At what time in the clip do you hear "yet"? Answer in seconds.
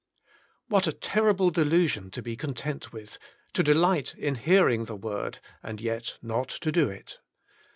5.79-6.17